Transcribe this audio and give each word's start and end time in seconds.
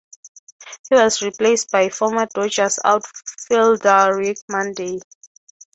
He 0.89 0.95
was 0.95 1.21
replaced 1.21 1.69
by 1.69 1.89
former 1.89 2.25
Dodgers 2.33 2.79
outfielder 2.83 4.17
Rick 4.17 4.39
Monday. 4.49 4.97